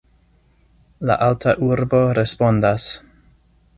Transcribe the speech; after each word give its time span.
La 1.09 1.17
alta 1.25 1.53
arbo 1.75 2.01
respondas: 2.21 2.89